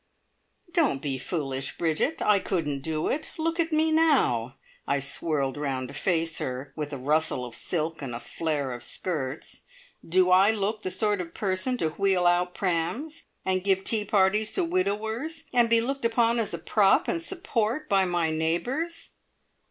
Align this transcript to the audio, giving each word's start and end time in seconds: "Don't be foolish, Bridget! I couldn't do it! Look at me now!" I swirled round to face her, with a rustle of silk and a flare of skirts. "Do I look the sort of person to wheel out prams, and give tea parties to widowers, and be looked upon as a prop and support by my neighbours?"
"Don't 0.73 0.99
be 0.99 1.19
foolish, 1.19 1.77
Bridget! 1.77 2.23
I 2.23 2.39
couldn't 2.39 2.81
do 2.81 3.07
it! 3.07 3.29
Look 3.37 3.59
at 3.59 3.71
me 3.71 3.91
now!" 3.91 4.55
I 4.87 4.97
swirled 4.97 5.57
round 5.57 5.89
to 5.89 5.93
face 5.93 6.39
her, 6.39 6.73
with 6.75 6.91
a 6.91 6.97
rustle 6.97 7.45
of 7.45 7.53
silk 7.53 8.01
and 8.01 8.15
a 8.15 8.19
flare 8.19 8.71
of 8.71 8.81
skirts. 8.81 9.61
"Do 10.03 10.31
I 10.31 10.49
look 10.49 10.81
the 10.81 10.89
sort 10.89 11.21
of 11.21 11.35
person 11.35 11.77
to 11.77 11.89
wheel 11.89 12.25
out 12.25 12.55
prams, 12.55 13.27
and 13.45 13.63
give 13.63 13.83
tea 13.83 14.03
parties 14.03 14.53
to 14.53 14.63
widowers, 14.63 15.43
and 15.53 15.69
be 15.69 15.79
looked 15.81 16.03
upon 16.03 16.39
as 16.39 16.51
a 16.51 16.57
prop 16.57 17.07
and 17.07 17.21
support 17.21 17.87
by 17.87 18.03
my 18.03 18.31
neighbours?" 18.31 19.11